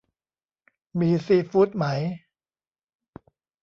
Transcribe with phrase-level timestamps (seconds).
[0.99, 1.85] มีซีฟู้ดไหม